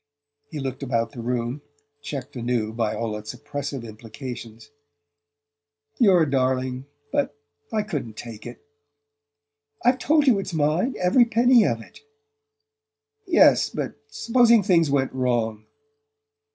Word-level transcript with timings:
He 0.49 0.59
looked 0.59 0.81
about 0.81 1.11
the 1.11 1.21
room, 1.21 1.61
checked 2.01 2.35
anew 2.35 2.73
by 2.73 2.95
all 2.95 3.15
its 3.17 3.35
oppressive 3.35 3.83
implications. 3.83 4.71
"You're 5.99 6.23
a 6.23 6.31
darling...but 6.31 7.37
I 7.71 7.83
couldn't 7.83 8.17
take 8.17 8.47
it." 8.47 8.65
"I've 9.85 9.99
told 9.99 10.25
you 10.25 10.39
it's 10.39 10.55
mine, 10.55 10.95
every 10.99 11.25
penny 11.25 11.65
of 11.67 11.81
it!" 11.83 11.99
"Yes; 13.27 13.69
but 13.69 13.93
supposing 14.07 14.63
things 14.63 14.89
went 14.89 15.13
wrong?" 15.13 15.67